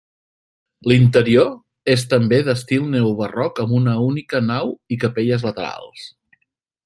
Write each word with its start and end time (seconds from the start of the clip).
L'interior 0.91 1.51
és 1.95 2.05
també 2.13 2.39
d'estil 2.47 2.89
neobarroc 2.95 3.61
amb 3.65 3.77
una 3.81 3.95
única 4.07 4.43
nau 4.49 4.75
i 4.97 4.99
capelles 5.05 5.47
laterals. 5.51 6.09